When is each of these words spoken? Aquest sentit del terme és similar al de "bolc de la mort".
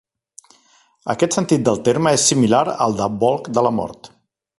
Aquest 1.13 1.37
sentit 1.37 1.67
del 1.67 1.77
terme 1.89 2.13
és 2.19 2.25
similar 2.31 2.63
al 2.87 2.97
de 3.03 3.11
"bolc 3.25 3.51
de 3.59 3.65
la 3.69 3.73
mort". 3.83 4.11